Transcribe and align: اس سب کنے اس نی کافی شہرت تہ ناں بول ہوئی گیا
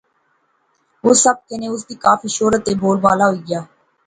اس 1.05 1.15
سب 1.25 1.37
کنے 1.47 1.67
اس 1.73 1.81
نی 1.87 1.95
کافی 2.05 2.27
شہرت 2.35 2.61
تہ 2.65 2.71
ناں 2.71 2.79
بول 2.81 2.97
ہوئی 3.21 3.41
گیا 3.47 3.61